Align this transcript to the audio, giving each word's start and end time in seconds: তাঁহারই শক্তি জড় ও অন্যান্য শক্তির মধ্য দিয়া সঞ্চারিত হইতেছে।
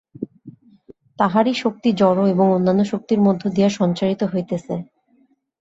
তাঁহারই 1.19 1.53
শক্তি 1.53 1.89
জড় 1.97 2.19
ও 2.35 2.45
অন্যান্য 2.51 2.81
শক্তির 2.91 3.19
মধ্য 3.27 3.43
দিয়া 3.55 3.69
সঞ্চারিত 3.79 4.21
হইতেছে। 4.23 4.73